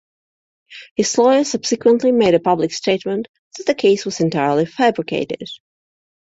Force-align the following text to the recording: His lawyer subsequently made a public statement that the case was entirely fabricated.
His 0.95 1.15
lawyer 1.19 1.43
subsequently 1.43 2.11
made 2.11 2.33
a 2.33 2.39
public 2.39 2.73
statement 2.73 3.27
that 3.59 3.67
the 3.67 3.75
case 3.75 4.03
was 4.03 4.19
entirely 4.19 4.65
fabricated. 4.65 5.47